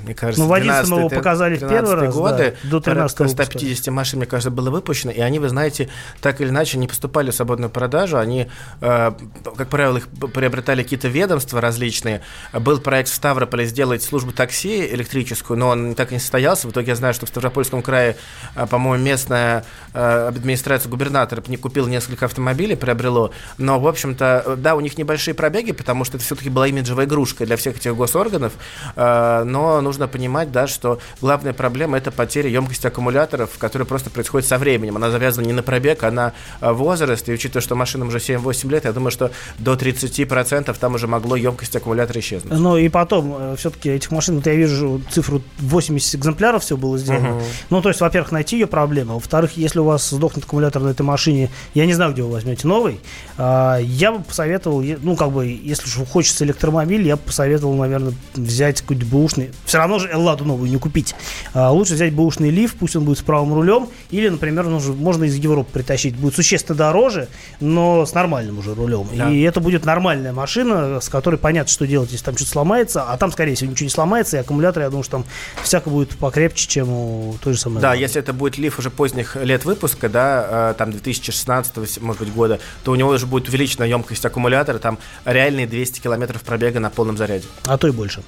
[0.04, 2.56] мне кажется, Ну, в 11 его показали в первый раз, годы.
[2.64, 5.88] Да, до 13 150 машин, мне кажется, было выпущено, и они, вы знаете,
[6.20, 8.48] так или иначе не поступали в свободную продажу, они,
[8.80, 9.12] э,
[9.56, 12.22] как правило, их приобретали какие-то ведомства различные.
[12.52, 16.68] Был проект в Ставрополе сделать службу такси электрическую, но он так и не состоялся.
[16.68, 18.16] В итоге я знаю, что в Ставропольском крае,
[18.54, 24.74] э, по-моему, местная э, администрация губернатора не купила несколько автомобилей, приобрело, но, в общем-то, да,
[24.74, 28.52] у них небольшие пробеги, потому что это все-таки была имиджевая игрушкой для всех этих госорганов,
[28.96, 34.48] э, но нужно понимать, да, что главная проблема это потеря емкости аккумуляторов, которая просто происходит
[34.48, 34.96] со временем.
[34.96, 37.28] Она завязана не на пробег, а на э, возраст.
[37.28, 41.36] И учитывая, что машинам уже 7-8 лет, я думаю, что до 30% там уже могло
[41.36, 42.58] емкость аккумулятора исчезнуть.
[42.58, 46.98] Ну и потом, э, все-таки этих машин, вот я вижу цифру 80 экземпляров все было
[46.98, 47.36] сделано.
[47.36, 47.44] Угу.
[47.70, 49.14] Ну, то есть, во-первых, найти ее проблема.
[49.14, 52.66] Во-вторых, если у вас сдохнет аккумулятор на этой машине, я не знаю, где вы возьмете
[52.66, 53.00] новый,
[53.38, 58.80] я бы посоветовал, ну, как бы, если уж хочется электромобиль, я бы посоветовал, наверное, взять
[58.80, 59.50] какой-то бэушный.
[59.64, 61.14] Все равно же Элладу новую не купить.
[61.54, 63.88] А, лучше взять бэушный лиф, пусть он будет с правым рулем.
[64.10, 66.16] Или, например, нужно, можно из Европы притащить.
[66.16, 67.28] Будет существенно дороже,
[67.60, 69.08] но с нормальным уже рулем.
[69.14, 69.30] Да.
[69.30, 73.04] И это будет нормальная машина, с которой понятно, что делать, если там что-то сломается.
[73.04, 74.36] А там, скорее всего, ничего не сломается.
[74.36, 75.24] И аккумулятор, я думаю, что там
[75.62, 77.80] всяко будет покрепче, чем у той же самой.
[77.80, 78.02] Да, Эллады.
[78.02, 82.58] если это будет лиф уже поздних лет выпуска, да, э, там 2016, может быть, года,
[82.82, 87.16] то у него уже будет увеличена емкость аккумулятора, там реальные 200 километров пробега на полном
[87.16, 87.46] заряде.
[87.66, 88.22] А то и больше.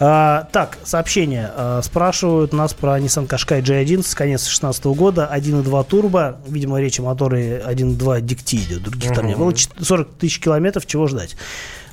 [0.00, 1.50] А, так, сообщение.
[1.54, 6.38] А, спрашивают нас про Nissan Qashqai G11, конец 2016 года, 1.2 турбо.
[6.46, 9.52] Видимо, речь о моторе 1.2 Dicti идет, других там не было.
[9.54, 11.36] 40 тысяч километров, чего ждать?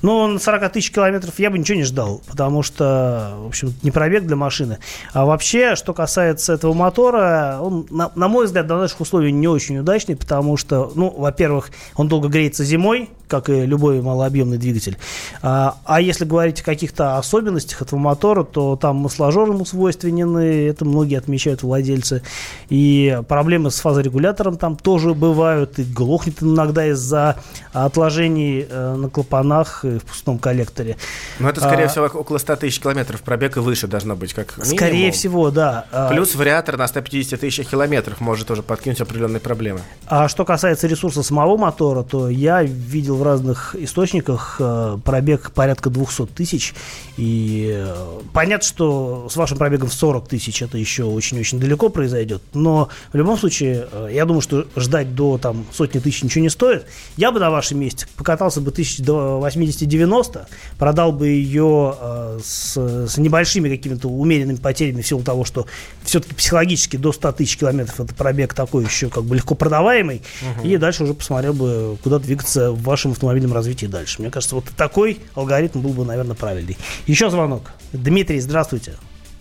[0.03, 3.89] Но на 40 тысяч километров я бы ничего не ждал, потому что, в общем, не
[3.89, 4.79] пробег для машины.
[5.13, 9.47] А вообще, что касается этого мотора, он, на, на мой взгляд, до наших условий не
[9.47, 14.97] очень удачный, потому что, ну, во-первых, он долго греется зимой, как и любой малообъемный двигатель.
[15.41, 20.85] А, а если говорить о каких-то особенностях этого мотора, то там масложор ему свойственны, это
[20.85, 22.21] многие отмечают владельцы.
[22.69, 27.37] И проблемы с фазорегулятором там тоже бывают, и глохнет иногда из-за
[27.71, 30.97] отложений э, на клапанах в пустом коллекторе.
[31.39, 34.57] Ну, это, скорее а, всего, около 100 тысяч километров пробег и выше должно быть, как
[34.57, 34.77] минимум.
[34.77, 35.85] Скорее всего, да.
[35.91, 39.81] А, Плюс вариатор на 150 тысяч километров может уже подкинуть определенные проблемы.
[40.07, 45.89] А что касается ресурса самого мотора, то я видел в разных источниках э, пробег порядка
[45.89, 46.73] 200 тысяч.
[47.17, 52.41] И э, понятно, что с вашим пробегом в 40 тысяч это еще очень-очень далеко произойдет.
[52.53, 56.49] Но в любом случае, э, я думаю, что ждать до там, сотни тысяч ничего не
[56.49, 56.85] стоит.
[57.17, 62.39] Я бы на вашем месте покатался бы тысяч до 80 290, продал бы ее э,
[62.43, 65.65] с, с небольшими какими-то умеренными потерями в силу того, что
[66.03, 70.67] все-таки психологически до 100 тысяч километров это пробег такой еще как бы легко продаваемый, угу.
[70.67, 74.21] и дальше уже посмотрел бы, куда двигаться в вашем автомобильном развитии дальше.
[74.21, 76.77] Мне кажется, вот такой алгоритм был бы, наверное, правильный.
[77.07, 77.71] Еще звонок.
[77.91, 78.93] Дмитрий, здравствуйте.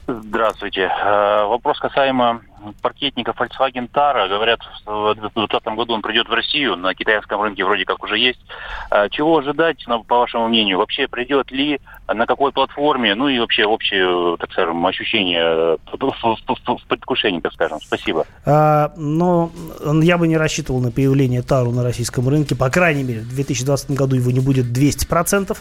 [0.07, 0.83] Здравствуйте.
[0.83, 2.43] Э, вопрос касаемо
[2.81, 4.29] паркетника Volkswagen Tara.
[4.29, 6.77] Говорят, в 2020 году он придет в Россию.
[6.77, 8.41] На китайском рынке вроде как уже есть.
[8.91, 10.79] Э, чего ожидать, по вашему мнению?
[10.79, 11.81] Вообще придет ли,
[12.13, 13.15] на какой платформе?
[13.15, 17.79] Ну и вообще общее, так скажем, ощущение в предвкушении, так скажем.
[17.81, 18.27] Спасибо.
[18.45, 19.51] А, но
[20.03, 22.55] я бы не рассчитывал на появление Тару на российском рынке.
[22.55, 25.57] По крайней мере, в 2020 году его не будет 200%.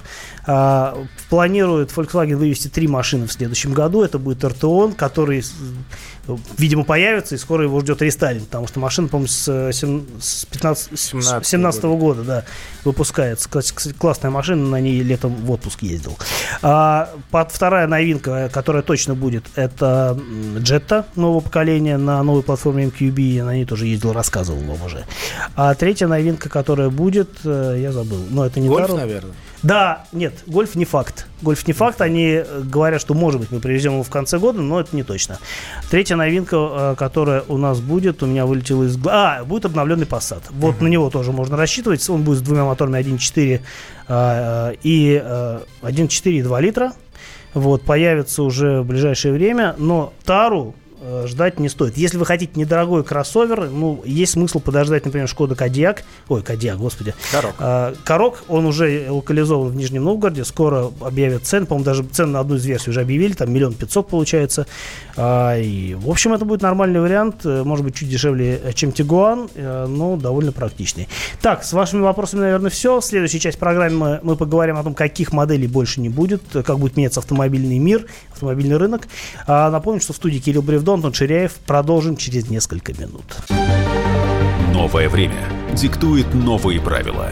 [0.48, 0.98] А,
[1.30, 4.04] планирует Volkswagen вывести три машины в следующем году.
[4.04, 5.44] Это будет RTON, который
[6.58, 11.84] видимо, появится, и скоро его ждет рестайлинг, потому что машина, по-моему, с, 15, 17, 17
[11.84, 12.44] -го года да,
[12.84, 13.50] выпускается.
[13.50, 16.18] Кстати, классная машина, на ней летом в отпуск ездил.
[16.62, 20.20] А, под, вторая новинка, которая точно будет, это
[20.58, 25.06] Jetta нового поколения на новой платформе MQB, я на ней тоже ездил, рассказывал вам уже.
[25.56, 28.96] А третья новинка, которая будет, э, я забыл, но это не Таро.
[28.96, 29.34] наверное.
[29.64, 31.28] Да, нет, гольф не факт.
[31.42, 32.02] Гольф не факт.
[32.02, 35.04] Они э, говорят, что, может быть, мы привезем его в конце года, но это не
[35.04, 35.38] точно.
[35.90, 38.98] Третья новинка, э, которая у нас будет, у меня вылетела из...
[39.06, 40.42] А, будет обновленный Passat.
[40.50, 40.84] Вот uh-huh.
[40.84, 42.08] на него тоже можно рассчитывать.
[42.10, 43.62] Он будет с двумя моторами 1.4
[44.08, 45.24] э, и
[45.82, 46.94] 1.4 и 2 литра.
[47.54, 49.76] Вот, появится уже в ближайшее время.
[49.78, 50.91] Но Тару Э,
[51.26, 51.98] ждать не стоит.
[51.98, 57.14] Если вы хотите недорогой кроссовер, ну, есть смысл подождать, например, Шкода Кодиак, ой, Кодиак, господи.
[57.32, 57.56] Корок.
[57.60, 62.40] А, Корок, он уже локализован в Нижнем Новгороде, скоро объявят цены, по-моему, даже цены на
[62.40, 64.68] одну из версий уже объявили, там миллион пятьсот получается.
[65.18, 69.50] А, и, в общем, это будет нормальный вариант, э, может быть, чуть дешевле, чем Тигуан,
[69.56, 71.08] но довольно практичный.
[71.42, 73.02] Так, с вашими вопросами, наверное, все.
[73.02, 77.20] Следующая часть программы мы поговорим о том, каких моделей больше не будет, как будет меняться
[77.20, 78.06] автомобильный мир,
[78.42, 79.08] автомобильный рынок.
[79.48, 81.54] А, напомню, что в студии Кирилл Бревдо Антон, Антон Ширяев.
[81.66, 83.24] Продолжим через несколько минут.
[84.74, 87.30] Новое время диктует новые правила.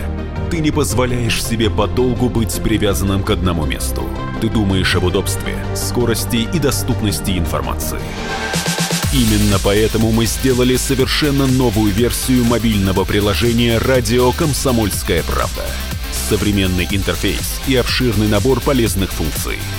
[0.52, 4.04] Ты не позволяешь себе подолгу быть привязанным к одному месту.
[4.42, 8.00] Ты думаешь об удобстве, скорости и доступности информации.
[9.14, 15.66] Именно поэтому мы сделали совершенно новую версию мобильного приложения «Радио Комсомольская правда».
[16.12, 19.58] Современный интерфейс и обширный набор полезных функций–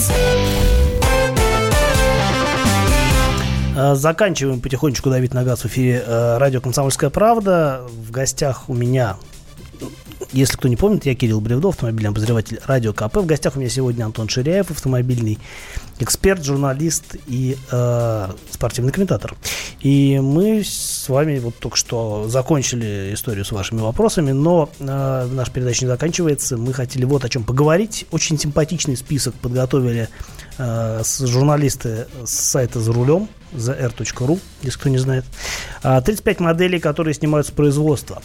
[3.95, 7.81] Заканчиваем потихонечку давить на газ в эфире э, радио «Комсомольская правда».
[7.89, 9.17] В гостях у меня,
[10.31, 13.17] если кто не помнит, я Кирилл Бревдо, автомобильный обозреватель радио КП.
[13.17, 15.39] В гостях у меня сегодня Антон Ширяев, автомобильный
[15.99, 19.35] эксперт, журналист и э, спортивный комментатор.
[19.79, 25.51] И мы с вами вот только что закончили историю с вашими вопросами, но э, наша
[25.51, 26.55] передача не заканчивается.
[26.55, 28.05] Мы хотели вот о чем поговорить.
[28.11, 30.07] Очень симпатичный список подготовили
[30.59, 35.25] э, журналисты с сайта «За рулем», zr.ru, если кто не знает.
[35.81, 38.21] 35 а, моделей, которые снимают с производства.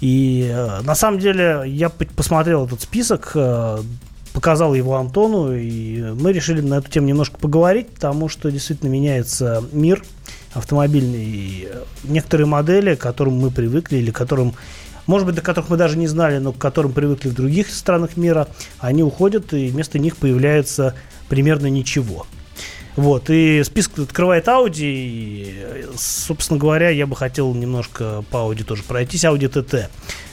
[0.00, 3.32] И э, на самом деле я посмотрел этот список.
[3.34, 3.78] Э,
[4.32, 9.62] показал его Антону, и мы решили на эту тему немножко поговорить, потому что действительно меняется
[9.72, 10.04] мир
[10.52, 11.24] автомобильный.
[11.24, 11.68] И
[12.02, 14.54] некоторые модели, к которым мы привыкли, или которым
[15.06, 18.16] может быть, до которых мы даже не знали, но к которым привыкли в других странах
[18.16, 20.94] мира, они уходят, и вместо них появляется
[21.28, 22.26] примерно ничего.
[22.96, 28.84] Вот, и список открывает Audi, и, собственно говоря, я бы хотел немножко по Audi тоже
[28.84, 29.24] пройтись.
[29.24, 29.88] Audi TT.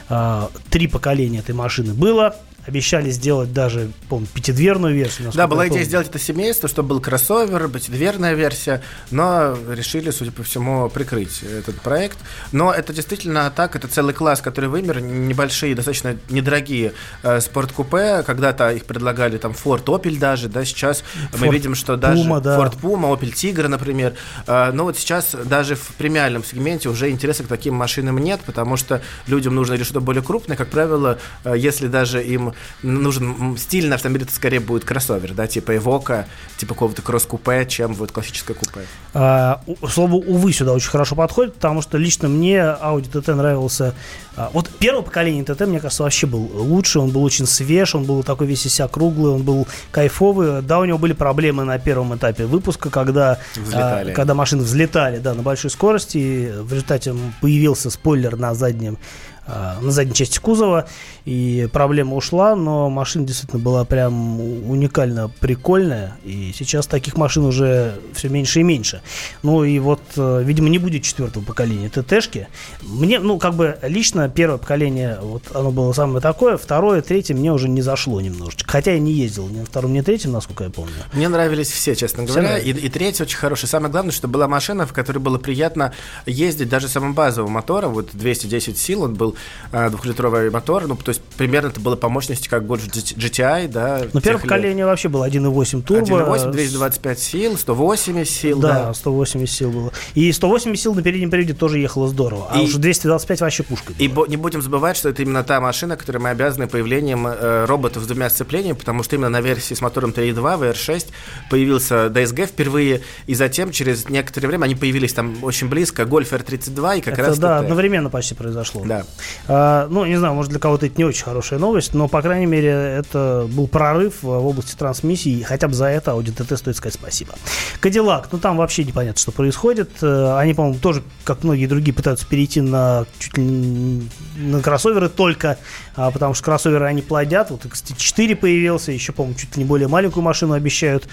[0.10, 5.32] А, три поколения этой машины было, Обещали сделать даже, помню, пятидверную версию.
[5.34, 10.44] Да, была идея сделать это семейство, чтобы был кроссовер, пятидверная версия, но решили, судя по
[10.44, 12.20] всему, прикрыть этот проект.
[12.52, 16.94] Но это действительно так, это целый класс, который вымер, небольшие, достаточно недорогие
[17.24, 18.24] э, спорткупе.
[18.24, 22.42] Когда-то их предлагали там Ford Opel даже, да, сейчас Ford мы видим, что даже Puma,
[22.42, 22.60] да.
[22.60, 24.14] Ford Puma, Opel Tigra, например.
[24.46, 28.78] Э, но вот сейчас даже в премиальном сегменте уже интереса к таким машинам нет, потому
[28.78, 30.56] что людям нужно или что-то более крупное.
[30.56, 32.51] Как правило, э, если даже им
[32.84, 38.12] нужен стильный автомобиль, это скорее будет кроссовер, да, типа Эвока, типа какого-то кросс-купе, чем вот
[38.12, 38.82] классическое купе.
[39.14, 43.94] А, слово «увы» сюда очень хорошо подходит, потому что лично мне Audi TT нравился.
[44.36, 48.06] А, вот первое поколение TT, мне кажется, вообще был лучше, он был очень свеж, он
[48.06, 50.62] был такой весь из круглый, он был кайфовый.
[50.62, 53.40] Да, у него были проблемы на первом этапе выпуска, когда,
[53.74, 59.31] а, когда машины взлетали, да, на большой скорости, в результате появился спойлер на заднем а,
[59.48, 60.88] на задней части кузова,
[61.26, 68.00] и проблема ушла, но машина действительно была прям уникально прикольная, и сейчас таких машин уже
[68.14, 69.02] все меньше и меньше.
[69.44, 72.48] Ну и вот, э, видимо, не будет четвертого поколения ТТшки.
[72.82, 77.52] Мне, ну, как бы лично первое поколение, вот оно было самое такое, второе, третье мне
[77.52, 78.72] уже не зашло немножечко.
[78.72, 80.94] Хотя я не ездил ни на втором, ни на третьем, насколько я помню.
[81.14, 83.68] Мне нравились все, честно говоря, и, и третий очень хороший.
[83.68, 85.94] Самое главное, что была машина, в которой было приятно
[86.26, 89.36] ездить даже самым базовым мотором, вот 210 сил, он был э,
[89.72, 94.02] двухлитровый мотор, ну, то есть примерно это было по мощности как Golf GTI, да.
[94.12, 96.06] Ну, первое поколение вообще было 1.8 турбо.
[96.06, 98.88] 1.8, 225 сил, 180 сил, да.
[98.88, 99.92] Да, 180 сил было.
[100.14, 103.94] И 180 сил на переднем приводе тоже ехало здорово, а и, уже 225 вообще пушка.
[103.98, 107.66] И бо, не будем забывать, что это именно та машина, которой мы обязаны появлением э,
[107.66, 111.08] роботов с двумя сцеплениями, потому что именно на версии с мотором 3.2 VR6
[111.50, 116.98] появился DSG впервые, и затем через некоторое время они появились там очень близко, Golf R32
[116.98, 117.40] и как это, раз...
[117.40, 118.84] Да, одновременно почти произошло.
[118.86, 119.06] Да.
[119.48, 122.46] А, ну, не знаю, может для кого-то это не очень хорошая новость, но, по крайней
[122.46, 126.76] мере, это был прорыв в области трансмиссии, и хотя бы за это Audi TT стоит
[126.76, 127.34] сказать спасибо.
[127.82, 129.90] Cadillac, ну там вообще непонятно, что происходит.
[130.02, 134.02] Э, они, по-моему, тоже, как многие другие, пытаются перейти на чуть ли
[134.38, 135.58] на кроссоверы только,
[135.96, 137.52] а, потому что кроссоверы они плодят.
[137.52, 141.08] Вот XT4 появился, еще, по-моему, чуть ли не более маленькую машину обещают.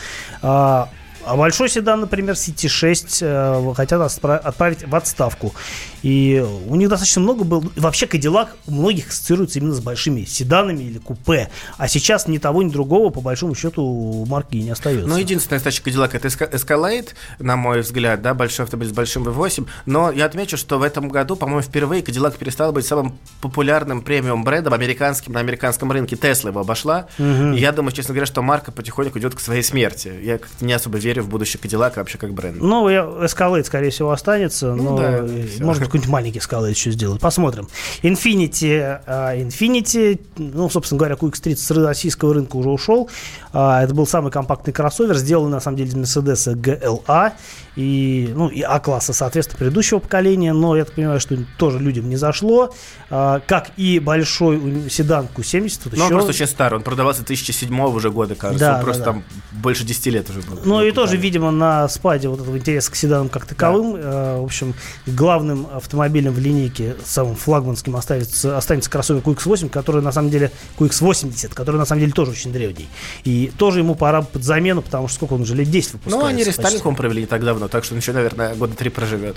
[1.29, 5.55] А, большой седан, например, City 6 э, хотят отправить в отставку.
[6.03, 7.63] И у них достаточно много было.
[7.77, 11.51] Вообще Кадиллак у многих ассоциируется именно с большими седанами или купе.
[11.77, 15.07] А сейчас ни того, ни другого, по большому счету, марки не остается.
[15.07, 17.09] Ну, единственная задача Кадиллак это Escalade,
[17.41, 19.67] на мой взгляд, да, большой автомобиль с большим V8.
[19.85, 24.45] Но я отмечу, что в этом году, по-моему, впервые Кадиллак перестал быть самым популярным премиум
[24.45, 26.17] брендом американским на американском рынке.
[26.17, 27.07] Тесла его обошла.
[27.19, 27.53] Угу.
[27.53, 30.11] И я думаю, честно говоря, что марка потихоньку идет к своей смерти.
[30.23, 32.61] Я не особо верю в будущее Кадиллака вообще как бренд.
[32.61, 34.75] Ну, Escalade, скорее всего, останется.
[34.75, 35.29] Ну, но, да,
[35.61, 37.21] может какой-нибудь маленький скалы еще сделают.
[37.21, 37.69] Посмотрим.
[38.03, 43.09] Infinity, uh, Infinity, ну, собственно говоря, QX30 с российского рынка уже ушел.
[43.53, 47.33] Uh, это был самый компактный кроссовер, сделанный, на самом деле, из Mercedes GLA
[47.79, 52.17] и, ну, и А-класса, соответственно, предыдущего поколения, но я так понимаю, что тоже людям не
[52.17, 52.75] зашло.
[53.09, 55.81] А, как и большой седан Q70.
[55.85, 56.03] Ну, еще...
[56.03, 59.13] он просто очень старый, он продавался 2007 уже года, кажется, да, он просто да, да.
[59.13, 60.59] там больше 10 лет уже был.
[60.65, 64.01] Ну, и тоже, видимо, на спаде вот этого интереса к седанам как таковым, да.
[64.01, 64.75] э, в общем,
[65.07, 71.55] главным автомобилем в линейке, самым флагманским останется, останется кроссовер QX8, который, на самом деле, QX80,
[71.55, 72.89] который, на самом деле, тоже очень древний.
[73.25, 76.19] И тоже ему пора под замену, потому что сколько он уже лет 10 выпускается.
[76.19, 79.37] Ну, они рестайлинг, по провели не так давно так что еще, наверное, года три проживет.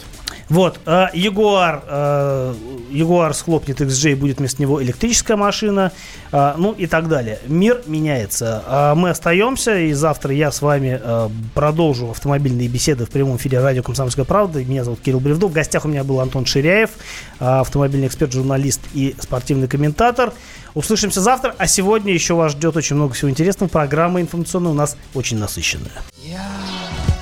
[0.50, 0.80] Вот,
[1.14, 2.54] Ягуар, э,
[2.92, 5.92] Ягуар схлопнет XJ, будет вместо него электрическая машина,
[6.32, 7.40] э, ну и так далее.
[7.48, 8.64] Мир меняется.
[8.66, 13.60] А мы остаемся, и завтра я с вами э, продолжу автомобильные беседы в прямом эфире
[13.60, 14.64] радио «Комсомольская правда».
[14.64, 15.52] Меня зовут Кирилл Бревдов.
[15.52, 16.92] В гостях у меня был Антон Ширяев,
[17.40, 20.34] автомобильный эксперт, журналист и спортивный комментатор.
[20.74, 23.70] Услышимся завтра, а сегодня еще вас ждет очень много всего интересного.
[23.70, 25.92] Программа информационная у нас очень насыщенная.
[26.24, 26.50] Я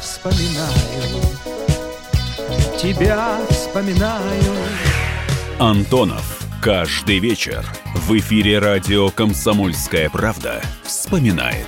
[0.02, 0.70] вспоминаю,
[2.82, 4.54] тебя вспоминаю.
[5.60, 6.36] Антонов.
[6.62, 7.66] Каждый вечер
[7.96, 11.68] в эфире радио «Комсомольская правда» вспоминает.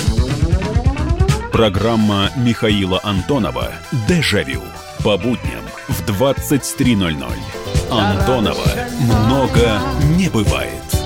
[1.51, 3.73] Программа Михаила Антонова
[4.07, 4.61] «Дежавю».
[5.03, 7.33] По будням в 23.00.
[7.91, 8.71] Антонова
[9.01, 9.81] много
[10.17, 11.00] не бывает.